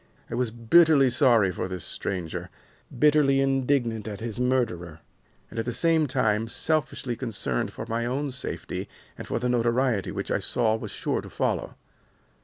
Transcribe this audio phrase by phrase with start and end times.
[0.31, 2.49] I was bitterly sorry for this stranger,
[2.97, 4.99] bitterly indignant at his murderer,
[5.51, 10.09] and, at the same time, selfishly concerned for my own safety and for the notoriety
[10.11, 11.75] which I saw was sure to follow.